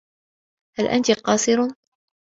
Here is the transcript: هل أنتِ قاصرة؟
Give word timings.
هل 0.77 0.87
أنتِ 0.87 1.11
قاصرة؟ 1.11 1.75